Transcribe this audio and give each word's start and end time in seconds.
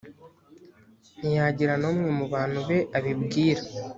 ntiyagira 1.17 1.73
n 1.81 1.83
umwe 1.91 2.09
mu 2.17 2.25
bantu 2.33 2.59
be 2.69 2.77
abibwira 2.97 3.61